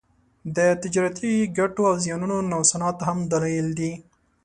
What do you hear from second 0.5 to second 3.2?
د تجارتي ګټو او زیانونو نوسانات هم